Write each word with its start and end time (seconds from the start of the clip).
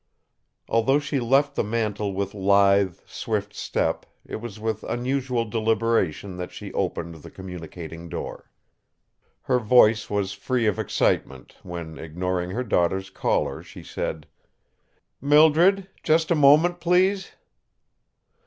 Although 0.67 0.97
she 0.97 1.19
left 1.19 1.53
the 1.53 1.63
mantel 1.63 2.11
with 2.13 2.33
lithe, 2.33 2.95
swift 3.05 3.53
step, 3.53 4.07
it 4.25 4.37
was 4.37 4.59
with 4.59 4.81
unusual 4.85 5.45
deliberation 5.45 6.37
that 6.37 6.51
she 6.51 6.73
opened 6.73 7.13
the 7.17 7.29
communicating 7.29 8.09
door. 8.09 8.49
Her 9.43 9.59
voice 9.59 10.09
was 10.09 10.33
free 10.33 10.65
of 10.65 10.79
excitement 10.79 11.55
when, 11.61 11.99
ignoring 11.99 12.49
her 12.49 12.63
daughter's 12.63 13.11
caller, 13.11 13.61
she 13.61 13.83
said: 13.83 14.25
"Mildred, 15.21 15.87
just 16.01 16.31
a 16.31 16.35
moment, 16.35 16.79
please." 16.79 17.33